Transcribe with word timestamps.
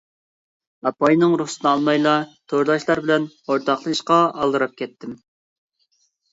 ئاپپاينىڭ 0.89 1.35
رۇخسىتىنى 1.41 1.69
ئالمايلا 1.73 2.15
تورداشلار 2.55 3.03
بىلەن 3.05 3.29
ئورتاقلىشىشقا 3.45 4.21
ئالدىراپ 4.27 4.77
كەتتىم. 4.85 5.17